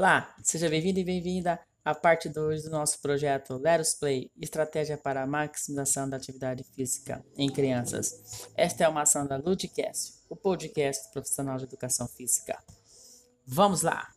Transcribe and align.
Olá, 0.00 0.34
seja 0.42 0.66
bem-vindo 0.70 0.98
e 0.98 1.04
bem-vinda 1.04 1.60
à 1.84 1.94
parte 1.94 2.26
2 2.26 2.62
do 2.62 2.70
nosso 2.70 2.98
projeto 3.02 3.58
Let 3.58 3.82
Us 3.82 3.92
Play 3.92 4.30
Estratégia 4.40 4.96
para 4.96 5.22
a 5.22 5.26
Maximização 5.26 6.08
da 6.08 6.16
Atividade 6.16 6.64
Física 6.64 7.22
em 7.36 7.52
Crianças. 7.52 8.48
Esta 8.56 8.84
é 8.84 8.88
uma 8.88 9.02
ação 9.02 9.26
da 9.26 9.36
Ludcast, 9.36 10.14
o 10.30 10.34
podcast 10.34 11.12
profissional 11.12 11.58
de 11.58 11.64
educação 11.64 12.08
física. 12.08 12.58
Vamos 13.46 13.82
lá! 13.82 14.08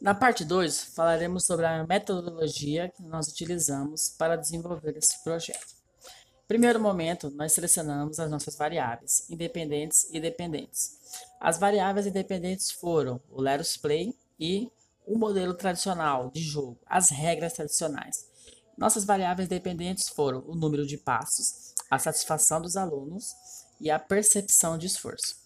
Na 0.00 0.14
parte 0.14 0.44
2, 0.44 0.84
falaremos 0.94 1.44
sobre 1.44 1.66
a 1.66 1.84
metodologia 1.84 2.90
que 2.90 3.02
nós 3.02 3.26
utilizamos 3.26 4.10
para 4.10 4.36
desenvolver 4.36 4.96
esse 4.96 5.20
projeto. 5.24 5.73
Primeiro 6.46 6.78
momento, 6.78 7.30
nós 7.30 7.54
selecionamos 7.54 8.20
as 8.20 8.30
nossas 8.30 8.54
variáveis, 8.54 9.28
independentes 9.30 10.06
e 10.12 10.20
dependentes. 10.20 10.98
As 11.40 11.58
variáveis 11.58 12.06
independentes 12.06 12.70
foram 12.70 13.18
o 13.30 13.40
Leros 13.40 13.78
Play 13.78 14.14
e 14.38 14.70
o 15.06 15.18
modelo 15.18 15.54
tradicional 15.54 16.30
de 16.30 16.42
jogo, 16.42 16.78
as 16.86 17.08
regras 17.08 17.54
tradicionais. 17.54 18.28
Nossas 18.76 19.06
variáveis 19.06 19.48
dependentes 19.48 20.08
foram 20.08 20.44
o 20.46 20.54
número 20.54 20.86
de 20.86 20.98
passos, 20.98 21.72
a 21.90 21.98
satisfação 21.98 22.60
dos 22.60 22.76
alunos 22.76 23.34
e 23.80 23.90
a 23.90 23.98
percepção 23.98 24.76
de 24.76 24.86
esforço. 24.86 25.36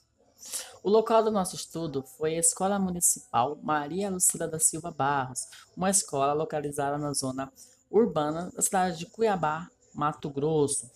O 0.83 0.91
local 0.91 1.23
do 1.23 1.31
nosso 1.31 1.55
estudo 1.55 2.03
foi 2.17 2.35
a 2.35 2.41
Escola 2.41 2.79
Municipal 2.79 3.57
Maria 3.63 4.11
Lucila 4.11 4.49
da 4.49 4.59
Silva 4.59 4.91
Barros, 4.91 5.41
uma 5.77 5.91
escola 5.91 6.33
localizada 6.33 6.99
na 6.99 7.13
zona 7.13 7.53
urbana 7.89 8.51
da 8.51 8.63
cidade 8.63 8.99
de 8.99 9.07
Cuiabá, 9.07 9.69
Mato 9.99 10.31
Grosso. 10.31 10.89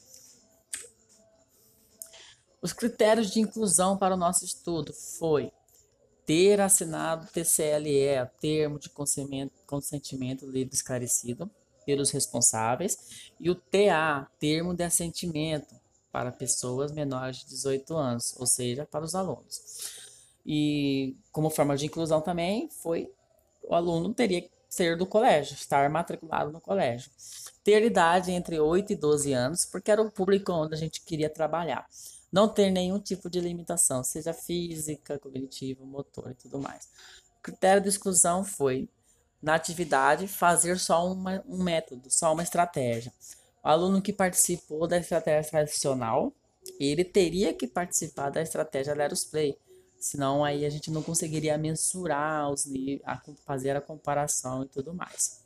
Os 2.62 2.72
critérios 2.72 3.33
de 3.33 3.41
inclusão 3.41 3.98
para 3.98 4.14
o 4.14 4.17
nosso 4.17 4.44
estudo 4.44 4.92
foi 4.92 5.50
ter 6.25 6.61
assinado 6.61 7.27
TCLE, 7.33 8.31
termo 8.41 8.78
de 8.78 8.89
consentimento, 8.89 10.47
livre 10.47 10.72
esclarecido 10.72 11.50
pelos 11.84 12.12
responsáveis, 12.12 13.33
e 13.41 13.50
o 13.50 13.56
TA, 13.56 14.31
termo 14.39 14.72
de 14.72 14.84
assentimento 14.84 15.75
para 16.12 16.31
pessoas 16.31 16.92
menores 16.92 17.39
de 17.39 17.47
18 17.47 17.97
anos, 17.97 18.37
ou 18.39 18.47
seja, 18.47 18.87
para 18.87 19.05
os 19.05 19.16
alunos. 19.16 19.61
E 20.47 21.16
como 21.33 21.50
forma 21.50 21.77
de 21.77 21.87
inclusão 21.87 22.20
também 22.20 22.70
foi 22.70 23.12
o 23.64 23.75
aluno 23.75 24.14
teria 24.14 24.42
que 24.42 24.50
ser 24.69 24.97
do 24.97 25.06
colégio, 25.06 25.55
estar 25.55 25.91
matriculado 25.91 26.53
no 26.53 26.61
colégio 26.61 27.11
ter 27.64 27.84
idade 27.84 28.32
entre 28.32 28.58
8 28.58 28.92
e 28.92 28.96
12 28.96 29.32
anos, 29.32 29.64
porque 29.64 29.91
era 29.91 30.02
o 30.02 30.10
público 30.10 30.52
onde 30.52 30.74
a 30.74 30.78
gente 30.78 31.00
queria 31.02 31.30
trabalhar. 31.30 31.86
Não 32.30 32.48
ter 32.48 32.70
nenhum 32.70 32.98
tipo 32.98 33.28
de 33.28 33.41
limitação, 33.41 34.02
seja 34.02 34.32
física, 34.32 35.19
cognitiva, 35.19 35.84
motor 35.84 36.30
e 36.30 36.34
tudo 36.34 36.58
mais. 36.58 36.88
O 37.38 37.42
critério 37.42 37.82
de 37.82 37.88
exclusão 37.88 38.44
foi, 38.44 38.88
na 39.41 39.54
atividade, 39.54 40.27
fazer 40.27 40.78
só 40.78 41.12
uma, 41.12 41.42
um 41.46 41.62
método, 41.62 42.10
só 42.10 42.32
uma 42.32 42.42
estratégia. 42.42 43.12
O 43.62 43.69
aluno 43.69 44.00
que 44.00 44.12
participou 44.12 44.86
da 44.88 44.98
estratégia 44.98 45.50
tradicional, 45.50 46.32
ele 46.80 47.04
teria 47.04 47.52
que 47.52 47.66
participar 47.66 48.30
da 48.30 48.41
estratégia 48.41 48.94
Leros 48.94 49.24
Play, 49.24 49.56
senão 49.98 50.44
aí 50.44 50.64
a 50.64 50.70
gente 50.70 50.91
não 50.91 51.02
conseguiria 51.02 51.58
mensurar 51.58 52.50
os 52.50 52.66
níveis, 52.66 53.02
fazer 53.44 53.76
a 53.76 53.80
comparação 53.80 54.64
e 54.64 54.69
tudo 54.69 54.94
mais. 54.94 55.41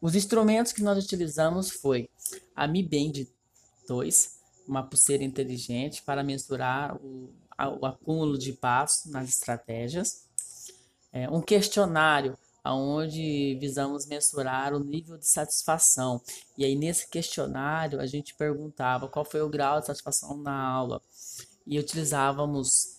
Os 0.00 0.14
instrumentos 0.14 0.72
que 0.72 0.82
nós 0.82 1.02
utilizamos 1.02 1.70
foi 1.70 2.08
a 2.54 2.66
Mi 2.66 2.82
Band 2.82 3.26
2, 3.88 4.40
uma 4.66 4.82
pulseira 4.82 5.24
inteligente 5.24 6.02
para 6.02 6.22
mensurar 6.22 6.96
o, 6.96 7.32
o 7.80 7.86
acúmulo 7.86 8.36
de 8.38 8.52
passos 8.52 9.10
nas 9.10 9.28
estratégias, 9.28 10.26
é, 11.12 11.28
um 11.30 11.40
questionário 11.40 12.36
onde 12.64 13.56
visamos 13.60 14.06
mensurar 14.06 14.74
o 14.74 14.80
nível 14.80 15.16
de 15.16 15.26
satisfação. 15.26 16.20
E 16.58 16.64
aí 16.64 16.74
nesse 16.74 17.08
questionário 17.08 18.00
a 18.00 18.06
gente 18.06 18.34
perguntava 18.34 19.08
qual 19.08 19.24
foi 19.24 19.40
o 19.40 19.48
grau 19.48 19.80
de 19.80 19.86
satisfação 19.86 20.36
na 20.36 20.66
aula 20.66 21.00
e 21.66 21.78
utilizávamos 21.78 22.96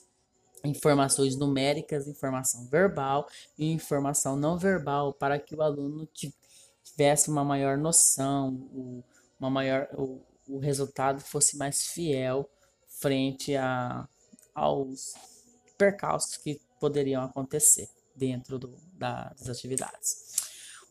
informações 0.63 1.35
numéricas, 1.35 2.07
informação 2.07 2.65
verbal 2.67 3.27
e 3.57 3.71
informação 3.71 4.35
não 4.35 4.57
verbal 4.57 5.13
para 5.13 5.39
que 5.39 5.55
o 5.55 5.61
aluno 5.61 6.07
tivesse 6.91 7.29
uma 7.29 7.43
maior 7.43 7.77
noção, 7.77 9.03
uma 9.39 9.49
maior, 9.49 9.87
o, 9.93 10.21
o 10.47 10.59
resultado 10.59 11.21
fosse 11.21 11.57
mais 11.57 11.87
fiel 11.87 12.49
frente 12.99 13.55
a, 13.55 14.07
aos 14.53 15.13
percalços 15.77 16.37
que 16.37 16.59
poderiam 16.79 17.23
acontecer 17.23 17.89
dentro 18.15 18.57
do, 18.57 18.75
da, 18.93 19.33
das 19.37 19.49
atividades. 19.49 20.27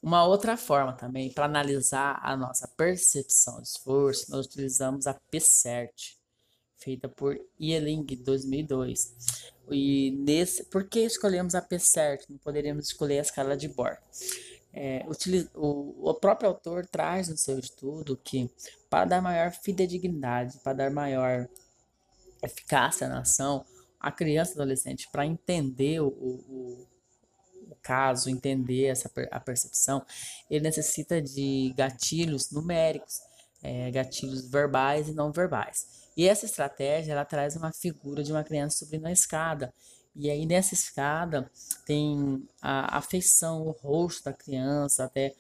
Uma 0.03 0.25
outra 0.25 0.56
forma 0.56 0.93
também 0.93 1.33
para 1.33 1.47
analisar 1.47 2.21
a 2.23 2.37
nossa 2.37 2.69
percepção 2.69 3.61
de 3.61 3.69
esforço, 3.69 4.31
nós 4.31 4.47
utilizamos 4.47 5.06
a 5.06 5.15
PCERT, 5.15 6.17
feita 6.77 7.09
por 7.09 7.37
Ieling 7.61 8.05
2002. 8.05 9.43
E 9.71 10.12
nesse, 10.12 10.65
por 10.65 10.89
que 10.89 11.01
escolhemos 11.01 11.55
a 11.55 11.62
PCERT? 11.62 12.27
Não 12.29 12.39
poderíamos 12.39 12.87
escolher 12.87 13.19
a 13.19 13.23
escala 13.23 13.56
de 13.56 13.67
Bohr. 13.69 13.99
É, 14.78 15.06
o, 15.54 16.10
o 16.10 16.14
próprio 16.14 16.50
autor 16.50 16.87
traz 16.87 17.31
no 17.31 17.37
seu 17.38 17.59
estudo 17.59 18.14
que, 18.22 18.50
para 18.91 19.06
dar 19.06 19.22
maior 19.22 19.50
fidedignidade, 19.50 20.59
para 20.62 20.75
dar 20.75 20.91
maior 20.91 21.48
eficácia 22.42 23.09
na 23.09 23.20
ação, 23.20 23.64
a 23.98 24.12
criança 24.12 24.53
e 24.53 24.54
adolescente, 24.56 25.09
para 25.10 25.25
entender 25.25 26.00
o, 26.00 26.09
o, 26.09 26.87
o, 27.70 27.76
caso, 27.82 28.28
entender 28.28 28.84
essa, 28.84 29.10
a 29.31 29.41
percepção, 29.41 30.04
ele 30.50 30.64
necessita 30.64 31.22
de 31.22 31.72
gatilhos 31.75 32.50
numéricos, 32.50 33.20
é, 33.62 33.91
gatilhos 33.91 34.47
verbais 34.47 35.08
e 35.08 35.14
não 35.14 35.32
verbais. 35.32 36.06
E 36.14 36.28
essa 36.28 36.44
estratégia 36.44 37.12
ela 37.12 37.25
traz 37.25 37.56
uma 37.56 37.72
figura 37.72 38.22
de 38.22 38.31
uma 38.31 38.44
criança 38.44 38.84
subindo 38.84 39.06
a 39.06 39.12
escada 39.12 39.72
e 40.19 40.31
aí 40.31 40.47
nessa 40.47 40.72
escada 40.72 41.50
tem 41.84 42.43
a 42.60 42.97
afeição, 42.97 43.66
o 43.66 43.71
rosto 43.71 44.25
da 44.25 44.32
criança, 44.32 45.04
até 45.04 45.34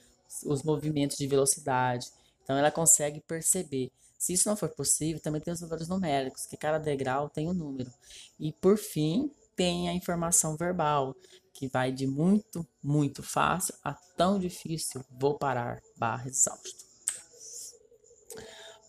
os 0.44 0.62
movimentos 0.62 1.16
de 1.16 1.26
velocidade. 1.26 2.10
Então 2.42 2.56
ela 2.56 2.70
consegue 2.70 3.20
perceber. 3.20 3.90
Se 4.18 4.34
isso 4.34 4.48
não 4.48 4.56
for 4.56 4.68
possível, 4.68 5.20
também 5.20 5.40
tem 5.40 5.52
os 5.52 5.60
valores 5.60 5.88
numéricos, 5.88 6.46
que 6.46 6.56
cada 6.56 6.78
degrau 6.78 7.28
tem 7.30 7.48
um 7.48 7.54
número. 7.54 7.90
E 8.38 8.52
por 8.52 8.76
fim, 8.76 9.30
tem 9.54 9.88
a 9.88 9.94
informação 9.94 10.56
verbal, 10.56 11.16
que 11.54 11.68
vai 11.68 11.90
de 11.90 12.06
muito, 12.06 12.66
muito 12.82 13.22
fácil 13.22 13.74
a 13.82 13.94
tão 13.94 14.38
difícil, 14.38 15.02
vou 15.10 15.38
parar, 15.38 15.80
barra 15.96 16.28
exausto. 16.28 16.84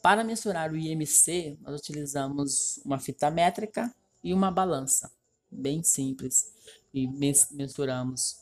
Para 0.02 0.24
mensurar 0.24 0.72
o 0.72 0.78
IMC, 0.78 1.58
nós 1.62 1.80
utilizamos 1.80 2.80
uma 2.84 3.00
fita 3.00 3.32
métrica 3.32 3.94
e 4.24 4.34
uma 4.34 4.52
balança 4.52 5.12
bem 5.50 5.84
simples 5.84 6.52
e 6.94 7.08
mensuramos 7.52 8.38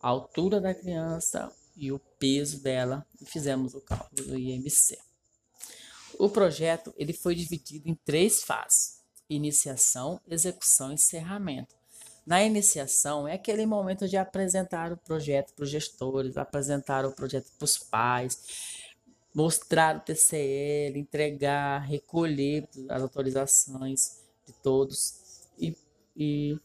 a 0.00 0.08
altura 0.08 0.60
da 0.60 0.74
criança 0.74 1.52
e 1.76 1.92
o 1.92 1.98
peso 2.18 2.62
dela 2.62 3.06
e 3.20 3.24
fizemos 3.24 3.74
o 3.74 3.80
cálculo 3.80 4.28
do 4.28 4.38
IMC. 4.38 4.98
O 6.18 6.28
projeto 6.28 6.94
ele 6.96 7.12
foi 7.12 7.34
dividido 7.34 7.88
em 7.88 7.94
três 7.94 8.42
fases: 8.42 9.02
iniciação, 9.28 10.20
execução 10.26 10.90
e 10.90 10.94
encerramento. 10.94 11.74
Na 12.26 12.42
iniciação 12.42 13.28
é 13.28 13.34
aquele 13.34 13.64
momento 13.66 14.08
de 14.08 14.16
apresentar 14.16 14.92
o 14.92 14.96
projeto 14.96 15.52
para 15.54 15.64
os 15.64 15.70
gestores, 15.70 16.36
apresentar 16.36 17.04
o 17.04 17.12
projeto 17.12 17.52
para 17.56 17.64
os 17.64 17.78
pais, 17.78 18.40
mostrar 19.32 19.96
o 19.96 20.00
TCL, 20.00 20.98
entregar, 20.98 21.80
recolher 21.80 22.66
as 22.88 23.02
autorizações 23.02 24.22
de 24.46 24.52
todos 24.54 25.42
e 25.58 25.76
e 26.16 26.58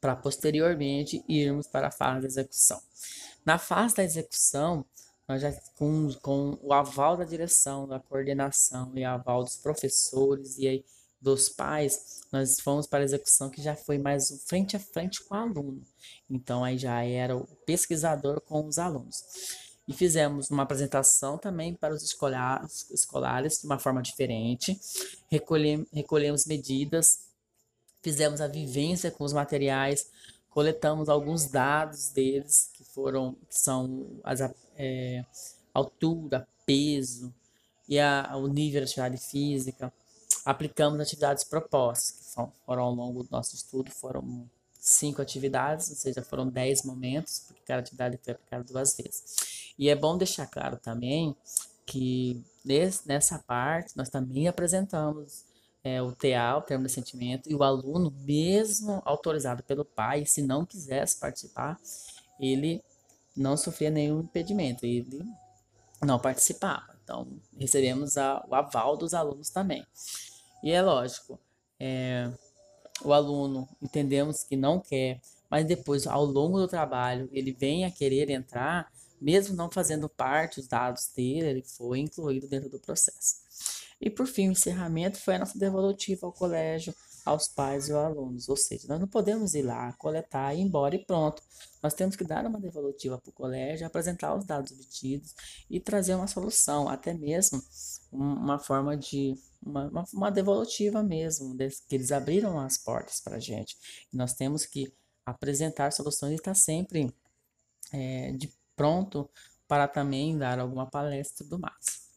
para 0.00 0.14
posteriormente 0.14 1.24
irmos 1.28 1.66
para 1.66 1.88
a 1.88 1.90
fase 1.90 2.22
da 2.22 2.26
execução. 2.28 2.80
Na 3.44 3.58
fase 3.58 3.96
da 3.96 4.04
execução, 4.04 4.84
nós 5.26 5.42
já 5.42 5.52
com, 5.76 6.12
com 6.22 6.58
o 6.62 6.72
aval 6.72 7.16
da 7.16 7.24
direção, 7.24 7.86
da 7.86 8.00
coordenação 8.00 8.92
e 8.94 9.04
aval 9.04 9.44
dos 9.44 9.56
professores 9.56 10.56
e 10.58 10.68
aí 10.68 10.84
dos 11.20 11.48
pais, 11.48 12.22
nós 12.30 12.60
fomos 12.60 12.86
para 12.86 13.00
a 13.00 13.04
execução 13.04 13.50
que 13.50 13.60
já 13.60 13.74
foi 13.74 13.98
mais 13.98 14.44
frente 14.46 14.76
a 14.76 14.80
frente 14.80 15.22
com 15.24 15.34
o 15.34 15.38
aluno. 15.38 15.82
Então 16.30 16.62
aí 16.62 16.78
já 16.78 17.02
era 17.04 17.36
o 17.36 17.46
pesquisador 17.66 18.40
com 18.40 18.66
os 18.66 18.78
alunos. 18.78 19.24
E 19.86 19.92
fizemos 19.92 20.50
uma 20.50 20.62
apresentação 20.62 21.38
também 21.38 21.74
para 21.74 21.94
os 21.94 22.02
escolares, 22.02 22.88
escolares 22.90 23.58
de 23.60 23.66
uma 23.66 23.78
forma 23.78 24.02
diferente. 24.02 24.78
Recolhemos, 25.30 25.88
recolhemos 25.92 26.46
medidas 26.46 27.27
fizemos 28.02 28.40
a 28.40 28.46
vivência 28.46 29.10
com 29.10 29.24
os 29.24 29.32
materiais, 29.32 30.10
coletamos 30.50 31.08
alguns 31.08 31.46
dados 31.46 32.10
deles, 32.10 32.70
que 32.74 32.84
foram, 32.84 33.34
que 33.48 33.58
são 33.58 34.20
as, 34.24 34.40
é, 34.76 35.24
altura, 35.72 36.46
peso 36.66 37.32
e 37.88 37.98
a, 37.98 38.36
o 38.36 38.46
nível 38.48 38.80
de 38.80 38.86
atividade 38.86 39.18
física. 39.18 39.92
aplicamos 40.44 41.00
atividades 41.00 41.44
propostas, 41.44 42.10
que 42.18 42.64
foram 42.64 42.82
ao 42.82 42.94
longo 42.94 43.22
do 43.22 43.28
nosso 43.30 43.54
estudo, 43.54 43.90
foram 43.90 44.48
cinco 44.80 45.20
atividades, 45.20 45.90
ou 45.90 45.96
seja, 45.96 46.22
foram 46.22 46.48
dez 46.48 46.82
momentos, 46.82 47.44
porque 47.46 47.62
cada 47.66 47.80
atividade 47.80 48.18
foi 48.22 48.32
aplicada 48.32 48.64
duas 48.64 48.96
vezes. 48.96 49.74
E 49.78 49.88
é 49.88 49.94
bom 49.94 50.16
deixar 50.16 50.46
claro 50.46 50.76
também 50.76 51.36
que 51.86 52.42
nesse, 52.64 53.06
nessa 53.06 53.38
parte 53.38 53.96
nós 53.96 54.08
também 54.08 54.48
apresentamos 54.48 55.44
é, 55.82 56.02
o 56.02 56.12
TA, 56.12 56.56
o 56.56 56.62
termo 56.62 56.86
de 56.86 56.92
sentimento, 56.92 57.50
e 57.50 57.54
o 57.54 57.62
aluno, 57.62 58.10
mesmo 58.20 59.00
autorizado 59.04 59.62
pelo 59.62 59.84
pai, 59.84 60.26
se 60.26 60.42
não 60.42 60.64
quisesse 60.64 61.18
participar, 61.18 61.78
ele 62.40 62.82
não 63.36 63.56
sofria 63.56 63.90
nenhum 63.90 64.20
impedimento, 64.20 64.84
ele 64.84 65.24
não 66.04 66.18
participava. 66.18 66.96
Então, 67.02 67.26
recebemos 67.56 68.18
a, 68.18 68.44
o 68.48 68.54
aval 68.54 68.96
dos 68.96 69.14
alunos 69.14 69.50
também. 69.50 69.86
E 70.62 70.72
é 70.72 70.82
lógico, 70.82 71.38
é, 71.78 72.30
o 73.02 73.12
aluno 73.12 73.68
entendemos 73.80 74.42
que 74.42 74.56
não 74.56 74.80
quer, 74.80 75.20
mas 75.48 75.64
depois, 75.64 76.06
ao 76.06 76.24
longo 76.24 76.58
do 76.58 76.68
trabalho, 76.68 77.28
ele 77.32 77.52
vem 77.52 77.84
a 77.84 77.90
querer 77.90 78.28
entrar, 78.28 78.92
mesmo 79.20 79.56
não 79.56 79.70
fazendo 79.70 80.08
parte 80.08 80.56
dos 80.56 80.68
dados 80.68 81.10
dele, 81.16 81.46
ele 81.46 81.62
foi 81.62 82.00
incluído 82.00 82.46
dentro 82.46 82.68
do 82.68 82.78
processo. 82.78 83.47
E 84.00 84.08
por 84.08 84.26
fim, 84.26 84.48
o 84.48 84.52
encerramento 84.52 85.18
foi 85.18 85.34
a 85.34 85.38
nossa 85.40 85.58
devolutiva 85.58 86.26
ao 86.26 86.32
colégio, 86.32 86.94
aos 87.24 87.48
pais 87.48 87.88
e 87.88 87.92
aos 87.92 88.04
alunos. 88.04 88.48
Ou 88.48 88.56
seja, 88.56 88.86
nós 88.88 89.00
não 89.00 89.08
podemos 89.08 89.54
ir 89.54 89.62
lá, 89.62 89.92
coletar, 89.94 90.54
ir 90.54 90.60
embora 90.60 90.94
e 90.94 91.04
pronto. 91.04 91.42
Nós 91.82 91.94
temos 91.94 92.16
que 92.16 92.24
dar 92.24 92.46
uma 92.46 92.60
devolutiva 92.60 93.18
para 93.18 93.30
o 93.30 93.32
colégio, 93.32 93.86
apresentar 93.86 94.34
os 94.34 94.44
dados 94.44 94.72
obtidos 94.72 95.34
e 95.68 95.80
trazer 95.80 96.14
uma 96.14 96.26
solução, 96.26 96.88
até 96.88 97.12
mesmo 97.12 97.62
uma 98.12 98.58
forma 98.58 98.96
de. 98.96 99.34
Uma, 99.60 99.88
uma, 99.88 100.04
uma 100.14 100.30
devolutiva 100.30 101.02
mesmo, 101.02 101.56
que 101.56 101.96
eles 101.96 102.12
abriram 102.12 102.60
as 102.60 102.78
portas 102.78 103.20
para 103.20 103.36
a 103.36 103.40
gente. 103.40 103.76
Nós 104.12 104.32
temos 104.32 104.64
que 104.64 104.92
apresentar 105.26 105.92
soluções 105.92 106.32
e 106.32 106.36
estar 106.36 106.54
sempre 106.54 107.12
é, 107.92 108.32
de 108.32 108.52
pronto 108.76 109.28
para 109.66 109.88
também 109.88 110.38
dar 110.38 110.58
alguma 110.60 110.88
palestra 110.88 111.44
e 111.44 111.48
tudo 111.48 111.60
mais. 111.60 112.07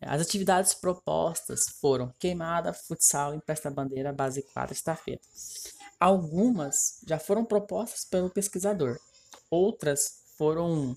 As 0.00 0.22
atividades 0.22 0.74
propostas 0.74 1.66
foram 1.80 2.14
queimada, 2.18 2.72
futsal, 2.72 3.34
empresta 3.34 3.70
bandeira, 3.70 4.12
base 4.12 4.42
quadra, 4.42 4.72
estafeta. 4.72 5.26
Algumas 5.98 7.00
já 7.06 7.18
foram 7.18 7.44
propostas 7.44 8.04
pelo 8.04 8.30
pesquisador, 8.30 8.98
outras 9.50 10.22
foram 10.36 10.96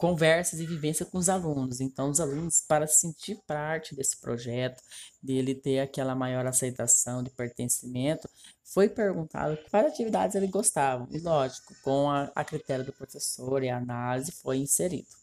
conversas 0.00 0.58
e 0.60 0.66
vivência 0.66 1.04
com 1.04 1.18
os 1.18 1.28
alunos. 1.28 1.78
Então, 1.78 2.08
os 2.08 2.20
alunos, 2.20 2.62
para 2.66 2.86
sentir 2.86 3.38
parte 3.46 3.94
desse 3.94 4.18
projeto, 4.18 4.82
dele 5.22 5.54
ter 5.54 5.80
aquela 5.80 6.14
maior 6.14 6.46
aceitação 6.46 7.22
de 7.22 7.28
pertencimento, 7.28 8.26
foi 8.64 8.88
perguntado 8.88 9.58
quais 9.70 9.86
atividades 9.86 10.34
eles 10.34 10.48
gostavam. 10.48 11.06
E, 11.10 11.18
lógico, 11.18 11.74
com 11.82 12.08
a, 12.08 12.32
a 12.34 12.42
critério 12.42 12.82
do 12.82 12.94
professor 12.94 13.62
e 13.62 13.68
a 13.68 13.76
análise, 13.76 14.32
foi 14.32 14.56
inserido. 14.56 15.19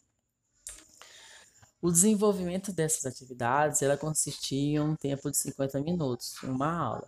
O 1.82 1.92
desenvolvimento 1.92 2.74
dessas 2.74 3.06
atividades 3.06 3.82
ela 3.82 3.96
consistia 3.96 4.78
em 4.78 4.80
um 4.80 4.96
tempo 4.96 5.30
de 5.30 5.38
50 5.38 5.80
minutos, 5.82 6.36
uma 6.44 6.72
aula. 6.72 7.08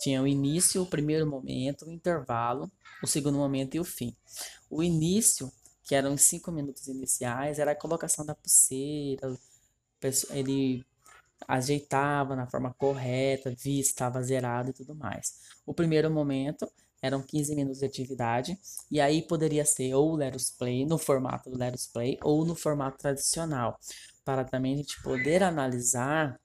Tinha 0.00 0.20
o 0.20 0.26
início, 0.26 0.82
o 0.82 0.86
primeiro 0.86 1.26
momento, 1.26 1.84
o 1.86 1.90
intervalo, 1.90 2.70
o 3.02 3.06
segundo 3.06 3.38
momento 3.38 3.76
e 3.76 3.80
o 3.80 3.84
fim. 3.84 4.16
O 4.68 4.82
início, 4.82 5.52
que 5.84 5.94
eram 5.94 6.14
os 6.14 6.22
cinco 6.22 6.50
minutos 6.50 6.88
iniciais, 6.88 7.58
era 7.58 7.72
a 7.72 7.76
colocação 7.76 8.24
da 8.24 8.34
pulseira, 8.34 9.38
ele 10.30 10.84
ajeitava 11.46 12.34
na 12.34 12.46
forma 12.46 12.74
correta, 12.74 13.54
via 13.56 13.80
estava 13.80 14.22
zerado 14.22 14.70
e 14.70 14.72
tudo 14.72 14.94
mais. 14.94 15.34
O 15.64 15.72
primeiro 15.72 16.10
momento 16.10 16.70
eram 17.02 17.22
15 17.22 17.54
minutos 17.54 17.80
de 17.80 17.86
atividade, 17.86 18.58
e 18.90 19.00
aí 19.00 19.22
poderia 19.22 19.64
ser 19.64 19.94
ou 19.94 20.12
o 20.12 20.16
Leros 20.16 20.50
Play, 20.50 20.84
no 20.84 20.98
formato 20.98 21.50
do 21.50 21.58
Leros 21.58 21.86
Play, 21.86 22.18
ou 22.22 22.44
no 22.44 22.54
formato 22.54 22.98
tradicional, 22.98 23.78
para 24.24 24.44
também 24.44 24.74
a 24.74 24.76
gente 24.76 25.02
poder 25.02 25.42
analisar 25.42 26.38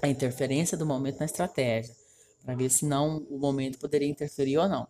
a 0.00 0.08
interferência 0.08 0.76
do 0.76 0.86
momento 0.86 1.18
na 1.18 1.26
estratégia, 1.26 1.94
para 2.44 2.54
ver 2.54 2.70
se 2.70 2.84
não 2.84 3.18
o 3.30 3.38
momento 3.38 3.78
poderia 3.78 4.08
interferir 4.08 4.58
ou 4.58 4.68
não. 4.68 4.88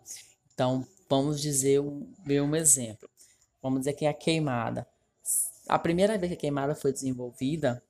Então, 0.55 0.87
vamos 1.09 1.41
dizer 1.41 1.81
um, 1.81 2.07
ver 2.25 2.41
um 2.41 2.55
exemplo. 2.55 3.09
Vamos 3.62 3.81
dizer 3.81 3.95
que 3.95 4.05
é 4.05 4.09
a 4.09 4.15
queimada. 4.15 4.87
A 5.69 5.79
primeira 5.79 6.17
vez 6.17 6.31
que 6.31 6.37
a 6.37 6.41
queimada 6.41 6.75
foi 6.75 6.93
desenvolvida, 6.93 7.83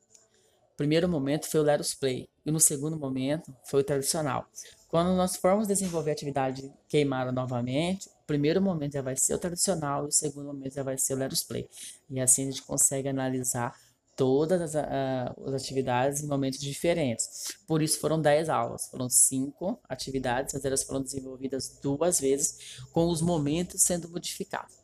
primeiro 0.76 1.06
momento 1.06 1.46
foi 1.46 1.60
o 1.60 1.62
Leros 1.62 1.92
Play, 1.92 2.26
e 2.44 2.50
no 2.50 2.58
segundo 2.58 2.96
momento 2.96 3.54
foi 3.66 3.80
o 3.80 3.84
tradicional. 3.84 4.48
Quando 4.90 5.14
nós 5.14 5.36
formos 5.36 5.68
desenvolver 5.68 6.10
a 6.10 6.12
atividade 6.12 6.68
queimada 6.88 7.30
novamente, 7.30 8.08
o 8.08 8.26
primeiro 8.26 8.60
momento 8.60 8.94
já 8.94 9.02
vai 9.02 9.16
ser 9.16 9.34
o 9.34 9.38
tradicional 9.38 10.04
e 10.04 10.08
o 10.08 10.12
segundo 10.12 10.46
momento 10.46 10.74
já 10.74 10.82
vai 10.82 10.98
ser 10.98 11.14
o 11.14 11.16
Leros 11.16 11.44
Play. 11.44 11.68
E 12.10 12.20
assim 12.20 12.42
a 12.42 12.50
gente 12.50 12.62
consegue 12.64 13.08
analisar 13.08 13.72
todas 14.16 14.60
as, 14.60 14.74
uh, 14.74 15.46
as, 15.46 15.54
atividades 15.54 16.24
em 16.24 16.26
momentos 16.26 16.58
diferentes. 16.58 17.54
Por 17.68 17.80
isso 17.80 18.00
foram 18.00 18.20
10 18.20 18.48
aulas, 18.48 18.88
foram 18.90 19.08
5 19.08 19.80
atividades, 19.88 20.54
mas 20.54 20.64
elas 20.64 20.82
foram 20.82 21.00
desenvolvidas 21.00 21.78
duas 21.80 22.18
vezes, 22.18 22.82
com 22.92 23.08
os 23.08 23.22
momentos 23.22 23.82
sendo 23.82 24.08
modificados. 24.08 24.74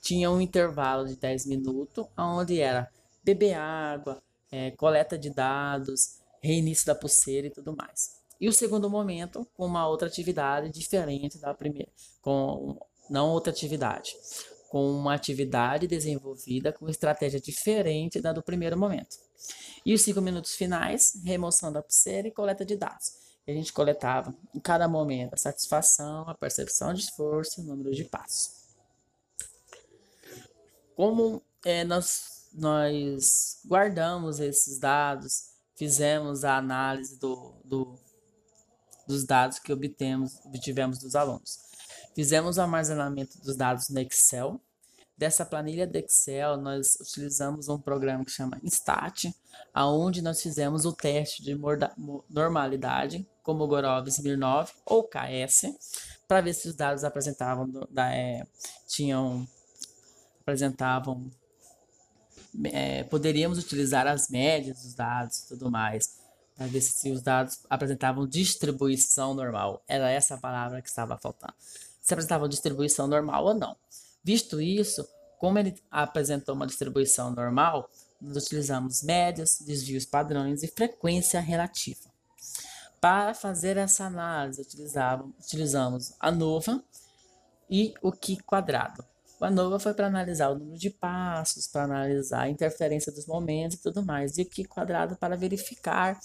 Tinha 0.00 0.30
um 0.30 0.40
intervalo 0.40 1.08
de 1.08 1.16
10 1.16 1.46
minutos, 1.46 2.06
onde 2.16 2.60
era 2.60 2.88
beber 3.24 3.54
água, 3.54 4.22
é, 4.50 4.70
coleta 4.70 5.18
de 5.18 5.28
dados, 5.28 6.20
reinício 6.40 6.86
da 6.86 6.94
pulseira 6.94 7.48
e 7.48 7.50
tudo 7.50 7.74
mais. 7.76 8.19
E 8.40 8.48
o 8.48 8.52
segundo 8.52 8.88
momento 8.88 9.46
com 9.54 9.66
uma 9.66 9.86
outra 9.86 10.08
atividade 10.08 10.70
diferente 10.70 11.38
da 11.38 11.52
primeira, 11.52 11.90
com 12.22 12.78
não 13.10 13.28
outra 13.30 13.52
atividade, 13.52 14.16
com 14.70 14.90
uma 14.90 15.14
atividade 15.14 15.86
desenvolvida 15.86 16.72
com 16.72 16.88
estratégia 16.88 17.40
diferente 17.40 18.20
da 18.20 18.32
do 18.32 18.42
primeiro 18.42 18.78
momento. 18.78 19.18
E 19.84 19.92
os 19.92 20.02
cinco 20.02 20.20
minutos 20.20 20.54
finais, 20.54 21.20
remoção 21.24 21.72
da 21.72 21.82
pulseira 21.82 22.28
e 22.28 22.30
coleta 22.30 22.64
de 22.64 22.76
dados. 22.76 23.12
A 23.46 23.50
gente 23.50 23.72
coletava 23.72 24.32
em 24.54 24.60
cada 24.60 24.86
momento 24.86 25.34
a 25.34 25.36
satisfação, 25.36 26.28
a 26.28 26.34
percepção 26.34 26.94
de 26.94 27.02
esforço 27.02 27.60
e 27.60 27.64
o 27.64 27.66
número 27.66 27.92
de 27.92 28.04
passos. 28.04 28.60
Como 30.94 31.42
é, 31.64 31.82
nós, 31.82 32.48
nós 32.52 33.60
guardamos 33.66 34.38
esses 34.38 34.78
dados, 34.78 35.50
fizemos 35.74 36.44
a 36.44 36.58
análise 36.58 37.18
do, 37.18 37.54
do 37.64 37.98
dos 39.10 39.24
dados 39.24 39.58
que 39.58 39.72
obtemos, 39.72 40.40
obtivemos 40.44 40.98
dos 40.98 41.14
alunos. 41.14 41.58
Fizemos 42.14 42.56
o 42.56 42.62
armazenamento 42.62 43.38
dos 43.42 43.56
dados 43.56 43.88
no 43.88 44.00
Excel. 44.00 44.60
Dessa 45.16 45.44
planilha 45.44 45.86
do 45.86 45.96
Excel, 45.96 46.56
nós 46.56 46.94
utilizamos 47.00 47.68
um 47.68 47.78
programa 47.78 48.24
que 48.24 48.30
chama 48.30 48.58
Instat, 48.62 49.34
aonde 49.74 50.22
nós 50.22 50.40
fizemos 50.40 50.86
o 50.86 50.92
teste 50.92 51.42
de 51.42 51.54
normalidade, 52.28 53.28
como 53.42 53.66
Gorov 53.66 54.08
Smirnov 54.08 54.70
ou 54.86 55.04
KS, 55.04 55.74
para 56.26 56.40
ver 56.40 56.54
se 56.54 56.68
os 56.68 56.74
dados 56.74 57.04
apresentavam 57.04 57.68
da, 57.90 58.14
é, 58.14 58.46
tinham 58.86 59.46
apresentavam 60.40 61.30
é, 62.64 63.04
poderíamos 63.04 63.58
utilizar 63.58 64.06
as 64.06 64.28
médias 64.28 64.82
dos 64.82 64.94
dados 64.94 65.40
e 65.40 65.48
tudo 65.48 65.70
mais 65.70 66.19
para 66.60 66.66
ver 66.66 66.82
se 66.82 67.10
os 67.10 67.22
dados 67.22 67.60
apresentavam 67.70 68.26
distribuição 68.26 69.32
normal. 69.32 69.82
Era 69.88 70.10
essa 70.10 70.34
a 70.34 70.38
palavra 70.38 70.82
que 70.82 70.90
estava 70.90 71.16
faltando. 71.16 71.54
Se 72.02 72.12
apresentavam 72.12 72.46
distribuição 72.46 73.06
normal 73.06 73.46
ou 73.46 73.54
não. 73.54 73.74
Visto 74.22 74.60
isso, 74.60 75.08
como 75.38 75.58
ele 75.58 75.74
apresentou 75.90 76.54
uma 76.54 76.66
distribuição 76.66 77.30
normal, 77.30 77.88
nós 78.20 78.44
utilizamos 78.44 79.02
médias, 79.02 79.56
desvios 79.62 80.04
padrões 80.04 80.62
e 80.62 80.68
frequência 80.68 81.40
relativa. 81.40 82.10
Para 83.00 83.32
fazer 83.32 83.78
essa 83.78 84.04
análise, 84.04 84.60
utilizamos 84.60 86.12
a 86.20 86.30
NOVA 86.30 86.84
e 87.70 87.94
o 88.02 88.12
Qi 88.12 88.36
quadrado. 88.36 89.02
O 89.40 89.46
ANOVA 89.46 89.78
foi 89.78 89.94
para 89.94 90.08
analisar 90.08 90.50
o 90.50 90.58
número 90.58 90.78
de 90.78 90.90
passos, 90.90 91.66
para 91.66 91.84
analisar 91.84 92.42
a 92.42 92.50
interferência 92.50 93.10
dos 93.10 93.24
momentos 93.24 93.78
e 93.78 93.82
tudo 93.82 94.04
mais. 94.04 94.36
E 94.36 94.42
o 94.42 94.46
Qi 94.46 94.64
quadrado 94.64 95.16
para 95.16 95.34
verificar 95.38 96.20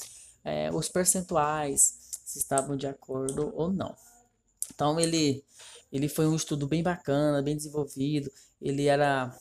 é, 0.45 0.71
os 0.71 0.87
percentuais, 0.87 1.95
se 2.23 2.37
estavam 2.37 2.77
de 2.77 2.87
acordo 2.87 3.51
ou 3.55 3.71
não. 3.71 3.95
Então 4.73 4.99
ele, 4.99 5.43
ele 5.91 6.07
foi 6.07 6.27
um 6.27 6.35
estudo 6.35 6.67
bem 6.67 6.83
bacana, 6.83 7.41
bem 7.41 7.55
desenvolvido. 7.55 8.31
Ele 8.61 8.85
era 8.85 9.35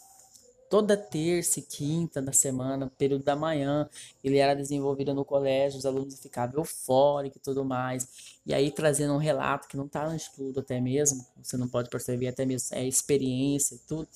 toda 0.71 0.97
terça 0.97 1.61
e 1.61 1.63
quinta 1.63 2.21
da 2.21 2.33
semana, 2.33 2.91
período 2.99 3.23
da 3.23 3.37
manhã, 3.37 3.89
ele 4.25 4.39
era 4.39 4.57
desenvolvido 4.57 5.15
no 5.15 5.25
colégio, 5.25 5.79
os 5.79 5.87
alunos 5.87 6.19
ficavam 6.19 6.59
eufóricos 6.59 7.37
e 7.37 7.41
tudo 7.41 7.65
mais. 7.65 8.09
E 8.45 8.53
aí 8.53 8.73
trazendo 8.73 9.15
um 9.15 9.19
relato 9.19 9.69
que 9.69 9.77
não 9.77 9.87
está 9.87 10.09
no 10.09 10.17
estudo 10.17 10.61
até 10.61 10.81
mesmo, 10.81 11.25
você 11.41 11.57
não 11.57 11.69
pode 11.69 11.89
perceber 11.89 12.27
até 12.27 12.45
mesmo 12.45 12.77
é 12.77 12.85
experiência 12.85 13.77
e 13.77 13.79
tudo. 13.87 14.09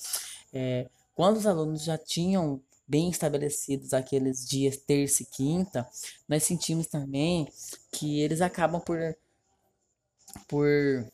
É, 0.51 0.89
quando 1.15 1.37
os 1.37 1.45
alunos 1.45 1.83
já 1.83 1.97
tinham 1.97 2.59
bem 2.89 3.09
estabelecidos 3.09 3.93
aqueles 3.93 4.47
dias 4.47 4.77
terça 4.77 5.23
e 5.23 5.25
quinta, 5.27 5.87
nós 6.27 6.43
sentimos 6.43 6.87
também 6.87 7.47
que 7.91 8.19
eles 8.19 8.41
acabam 8.41 8.81
por 8.81 9.15
por 10.47 11.05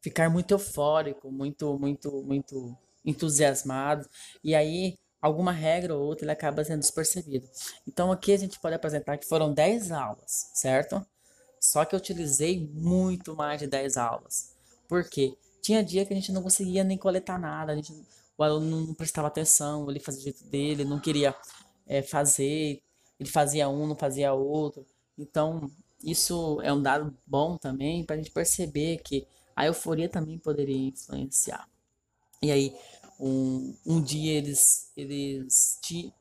ficar 0.00 0.30
muito 0.30 0.52
eufórico, 0.52 1.30
muito 1.32 1.78
muito 1.78 2.22
muito 2.22 2.76
entusiasmado 3.04 4.08
e 4.44 4.54
aí 4.54 4.98
alguma 5.20 5.52
regra 5.52 5.94
ou 5.94 6.04
outra 6.04 6.24
ele 6.24 6.32
acaba 6.32 6.64
sendo 6.64 6.80
despercebido. 6.80 7.48
Então 7.86 8.12
aqui 8.12 8.32
a 8.32 8.36
gente 8.36 8.60
pode 8.60 8.74
apresentar 8.74 9.18
que 9.18 9.26
foram 9.26 9.52
10 9.52 9.90
aulas, 9.90 10.50
certo? 10.54 11.04
Só 11.60 11.84
que 11.84 11.94
eu 11.94 11.98
utilizei 11.98 12.68
muito 12.72 13.34
mais 13.34 13.58
de 13.58 13.66
10 13.66 13.96
aulas. 13.96 14.54
Por 14.86 15.08
quê? 15.08 15.36
Tinha 15.60 15.82
dia 15.82 16.06
que 16.06 16.12
a 16.12 16.16
gente 16.16 16.32
não 16.32 16.42
conseguia 16.42 16.84
nem 16.84 16.96
coletar 16.96 17.38
nada, 17.38 17.72
a 17.72 17.76
gente, 17.76 17.92
o 18.38 18.44
aluno 18.44 18.86
não 18.86 18.94
prestava 18.94 19.26
atenção, 19.26 19.90
ele 19.90 19.98
fazia 19.98 20.20
do 20.20 20.24
jeito 20.24 20.44
dele, 20.44 20.84
não 20.84 21.00
queria 21.00 21.34
é, 21.86 22.00
fazer, 22.02 22.80
ele 23.18 23.28
fazia 23.28 23.68
um, 23.68 23.86
não 23.86 23.96
fazia 23.96 24.32
outro. 24.32 24.86
Então, 25.18 25.68
isso 26.02 26.60
é 26.62 26.72
um 26.72 26.80
dado 26.80 27.12
bom 27.26 27.56
também 27.56 28.04
para 28.04 28.14
a 28.14 28.18
gente 28.18 28.30
perceber 28.30 28.98
que 28.98 29.26
a 29.56 29.66
euforia 29.66 30.08
também 30.08 30.38
poderia 30.38 30.88
influenciar. 30.88 31.68
E 32.40 32.52
aí, 32.52 32.76
um, 33.18 33.74
um 33.84 34.00
dia 34.00 34.38
eles, 34.38 34.92
eles 34.96 35.80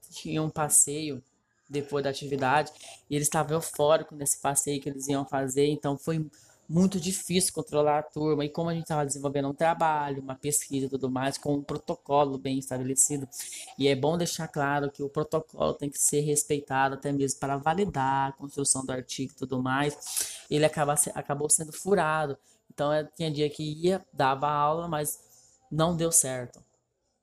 tinham 0.10 0.48
um 0.48 0.50
passeio 0.50 1.24
depois 1.70 2.04
da 2.04 2.10
atividade 2.10 2.72
e 3.08 3.16
eles 3.16 3.28
estavam 3.28 3.56
eufóricos 3.58 4.18
nesse 4.18 4.40
passeio 4.42 4.82
que 4.82 4.90
eles 4.90 5.08
iam 5.08 5.24
fazer, 5.24 5.68
então 5.68 5.96
foi 5.96 6.26
muito 6.70 7.00
difícil 7.00 7.54
controlar 7.54 8.00
a 8.00 8.04
turma. 8.04 8.44
E 8.44 8.50
como 8.50 8.70
a 8.70 8.74
gente 8.74 8.84
estava 8.84 9.06
desenvolvendo 9.06 9.48
um 9.48 9.54
trabalho, 9.54 10.22
uma 10.22 10.36
pesquisa 10.36 10.88
e 10.88 10.90
tudo 10.90 11.10
mais, 11.10 11.38
com 11.38 11.56
um 11.56 11.64
protocolo 11.64 12.38
bem 12.38 12.60
estabelecido, 12.60 13.28
e 13.78 13.88
é 13.88 13.96
bom 13.96 14.18
deixar 14.18 14.48
claro 14.48 14.92
que 14.92 15.02
o 15.02 15.10
protocolo 15.10 15.74
tem 15.74 15.90
que 15.90 16.00
ser 16.00 16.22
respeitado 16.22 16.96
até 16.96 17.12
mesmo 17.12 17.40
para 17.40 17.58
validar 17.58 18.30
a 18.30 18.32
construção 18.34 18.86
do 18.86 18.92
artigo 18.92 19.32
e 19.32 19.36
tudo 19.36 19.62
mais, 19.62 20.44
ele 20.50 20.66
acaba, 20.66 20.96
acabou 21.14 21.50
sendo 21.50 21.72
furado. 21.72 22.38
Então, 22.72 22.92
é, 22.92 23.04
tinha 23.04 23.32
dia 23.32 23.50
que 23.50 23.64
ia, 23.64 24.06
dava 24.14 24.50
aula, 24.50 24.88
mas 24.88 25.20
não 25.72 25.96
deu 25.96 26.12
certo. 26.12 26.64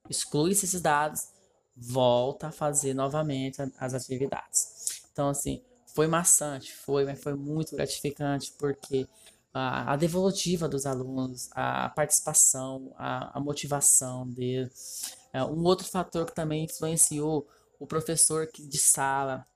Exclui 0.09 0.51
esses 0.51 0.81
dados, 0.81 1.29
volta 1.75 2.47
a 2.47 2.51
fazer 2.51 2.93
novamente 2.93 3.61
as 3.79 3.93
atividades. 3.93 5.01
Então, 5.11 5.29
assim, 5.29 5.61
foi 5.95 6.07
maçante, 6.07 6.73
foi, 6.73 7.05
mas 7.05 7.21
foi 7.21 7.33
muito 7.35 7.73
gratificante, 7.73 8.53
porque 8.59 9.07
a, 9.55 9.93
a 9.93 9.95
devolutiva 9.95 10.67
dos 10.67 10.85
alunos, 10.85 11.49
a 11.53 11.87
participação, 11.87 12.93
a, 12.97 13.37
a 13.37 13.39
motivação 13.39 14.29
deles. 14.29 15.15
É, 15.31 15.41
um 15.45 15.63
outro 15.63 15.87
fator 15.87 16.25
que 16.25 16.35
também 16.35 16.65
influenciou 16.65 17.47
o 17.79 17.87
professor 17.87 18.47
que, 18.47 18.67
de 18.67 18.77
sala, 18.77 19.47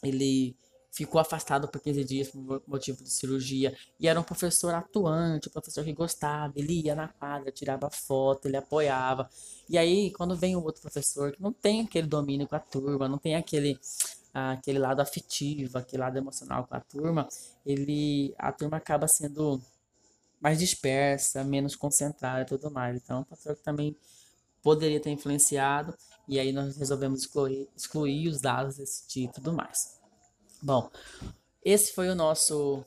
ele 0.00 0.56
ficou 0.92 1.20
afastado 1.20 1.66
por 1.66 1.80
15 1.80 2.04
dias 2.04 2.28
por 2.28 2.62
motivo 2.68 3.02
de 3.02 3.10
cirurgia. 3.10 3.76
E 3.98 4.06
era 4.06 4.20
um 4.20 4.22
professor 4.22 4.72
atuante, 4.74 5.48
um 5.48 5.52
professor 5.52 5.82
que 5.84 5.92
gostava, 5.92 6.52
ele 6.54 6.80
ia 6.80 6.94
na 6.94 7.08
quadra, 7.08 7.50
tirava 7.50 7.90
foto, 7.90 8.46
ele 8.46 8.56
apoiava. 8.56 9.28
E 9.68 9.76
aí, 9.76 10.12
quando 10.12 10.36
vem 10.36 10.54
o 10.54 10.62
outro 10.62 10.82
professor 10.82 11.32
que 11.32 11.42
não 11.42 11.52
tem 11.52 11.80
aquele 11.80 12.06
domínio 12.06 12.46
com 12.46 12.54
a 12.54 12.60
turma, 12.60 13.08
não 13.08 13.18
tem 13.18 13.34
aquele 13.34 13.76
aquele 14.32 14.78
lado 14.78 15.00
afetivo, 15.00 15.78
aquele 15.78 16.02
lado 16.02 16.16
emocional 16.16 16.66
com 16.66 16.74
a 16.74 16.80
turma, 16.80 17.28
ele 17.66 18.34
a 18.38 18.50
turma 18.52 18.78
acaba 18.78 19.06
sendo 19.06 19.60
mais 20.40 20.58
dispersa, 20.58 21.44
menos 21.44 21.76
concentrada 21.76 22.42
e 22.42 22.46
tudo 22.46 22.70
mais. 22.70 22.96
Então, 22.96 23.20
o 23.20 23.24
fator 23.24 23.54
que 23.54 23.62
também 23.62 23.96
poderia 24.62 25.00
ter 25.00 25.10
influenciado, 25.10 25.94
e 26.26 26.38
aí 26.38 26.52
nós 26.52 26.76
resolvemos 26.76 27.20
excluir, 27.20 27.68
excluir 27.76 28.28
os 28.28 28.40
dados 28.40 28.76
desse 28.76 29.06
tipo 29.06 29.32
e 29.32 29.34
tudo 29.34 29.52
mais. 29.52 30.00
Bom, 30.62 30.90
esse 31.64 31.92
foi 31.92 32.08
o 32.08 32.14
nosso, 32.14 32.84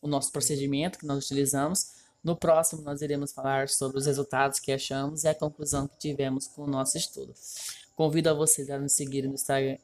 o 0.00 0.08
nosso 0.08 0.32
procedimento 0.32 0.98
que 0.98 1.06
nós 1.06 1.24
utilizamos. 1.24 1.92
No 2.22 2.36
próximo, 2.36 2.82
nós 2.82 3.00
iremos 3.00 3.32
falar 3.32 3.68
sobre 3.68 3.98
os 3.98 4.06
resultados 4.06 4.58
que 4.58 4.72
achamos 4.72 5.24
e 5.24 5.28
a 5.28 5.34
conclusão 5.34 5.86
que 5.86 5.98
tivemos 5.98 6.46
com 6.46 6.62
o 6.62 6.66
nosso 6.66 6.98
estudo. 6.98 7.34
Convido 7.98 8.30
a 8.30 8.32
vocês 8.32 8.70
a 8.70 8.78
nos 8.78 8.92
seguir 8.92 9.26
no 9.26 9.34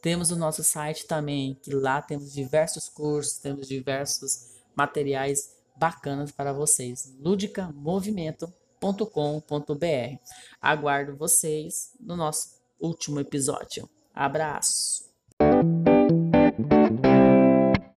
Temos 0.00 0.30
o 0.30 0.36
nosso 0.36 0.64
site 0.64 1.06
também, 1.06 1.54
que 1.62 1.74
lá 1.74 2.00
temos 2.00 2.32
diversos 2.32 2.88
cursos, 2.88 3.36
temos 3.36 3.68
diversos 3.68 4.54
materiais 4.74 5.54
bacanas 5.76 6.32
para 6.32 6.54
vocês. 6.54 7.14
ludicamovimento.com.br. 7.20 10.18
Aguardo 10.62 11.14
vocês 11.14 11.92
no 12.00 12.16
nosso 12.16 12.58
último 12.80 13.20
episódio. 13.20 13.86
Abraço! 14.14 15.13